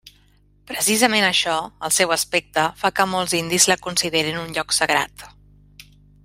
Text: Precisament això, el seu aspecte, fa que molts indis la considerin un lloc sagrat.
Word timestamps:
Precisament 0.69 1.25
això, 1.27 1.57
el 1.89 1.93
seu 1.97 2.13
aspecte, 2.15 2.63
fa 2.81 2.91
que 3.01 3.07
molts 3.13 3.37
indis 3.43 3.69
la 3.73 3.79
considerin 3.89 4.41
un 4.47 4.57
lloc 4.59 4.75
sagrat. 4.79 5.29